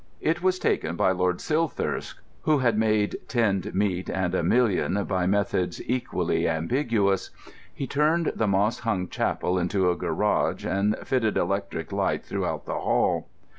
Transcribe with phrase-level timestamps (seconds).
[0.21, 5.27] It was taken by Lord Silthirsk, who had made tinned meat and a million by
[5.27, 7.29] methods equally ambiguous.
[7.71, 12.79] He turned the moss hung chapel into a garage, and fitted electric light throughout the
[12.79, 13.27] Hall.